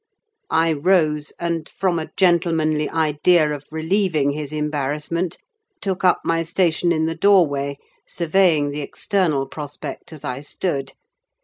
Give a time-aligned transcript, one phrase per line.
[0.49, 5.37] I rose, and, from a gentlemanly idea of relieving his embarrassment,
[5.79, 7.77] took up my station in the doorway,
[8.07, 10.93] surveying the external prospect as I stood.